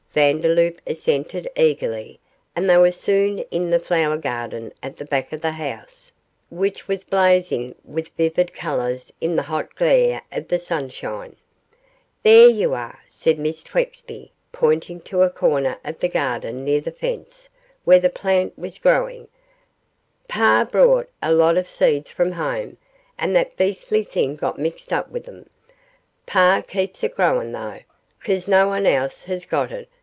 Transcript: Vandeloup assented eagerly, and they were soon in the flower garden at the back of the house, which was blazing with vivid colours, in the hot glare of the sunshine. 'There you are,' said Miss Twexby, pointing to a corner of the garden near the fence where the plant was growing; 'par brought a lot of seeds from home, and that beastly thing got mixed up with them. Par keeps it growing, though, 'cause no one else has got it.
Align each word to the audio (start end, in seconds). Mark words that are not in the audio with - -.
Vandeloup 0.13 0.81
assented 0.85 1.49
eagerly, 1.55 2.19
and 2.53 2.69
they 2.69 2.75
were 2.77 2.91
soon 2.91 3.39
in 3.49 3.69
the 3.69 3.79
flower 3.79 4.17
garden 4.17 4.73
at 4.83 4.97
the 4.97 5.05
back 5.05 5.31
of 5.31 5.39
the 5.39 5.51
house, 5.53 6.11
which 6.49 6.85
was 6.85 7.05
blazing 7.05 7.73
with 7.85 8.09
vivid 8.17 8.51
colours, 8.51 9.13
in 9.21 9.37
the 9.37 9.43
hot 9.43 9.73
glare 9.73 10.21
of 10.29 10.49
the 10.49 10.59
sunshine. 10.59 11.37
'There 12.23 12.49
you 12.49 12.73
are,' 12.73 12.99
said 13.07 13.39
Miss 13.39 13.63
Twexby, 13.63 14.33
pointing 14.51 14.99
to 14.99 15.21
a 15.21 15.29
corner 15.29 15.77
of 15.85 15.97
the 16.01 16.09
garden 16.09 16.65
near 16.65 16.81
the 16.81 16.91
fence 16.91 17.47
where 17.85 17.99
the 18.01 18.09
plant 18.09 18.59
was 18.59 18.79
growing; 18.79 19.29
'par 20.27 20.65
brought 20.65 21.09
a 21.23 21.31
lot 21.33 21.55
of 21.55 21.69
seeds 21.69 22.09
from 22.09 22.33
home, 22.33 22.75
and 23.17 23.33
that 23.33 23.55
beastly 23.55 24.03
thing 24.03 24.35
got 24.35 24.59
mixed 24.59 24.91
up 24.91 25.09
with 25.09 25.23
them. 25.23 25.49
Par 26.25 26.61
keeps 26.61 27.01
it 27.01 27.15
growing, 27.15 27.53
though, 27.53 27.79
'cause 28.21 28.45
no 28.45 28.67
one 28.67 28.85
else 28.85 29.23
has 29.23 29.45
got 29.45 29.71
it. 29.71 29.87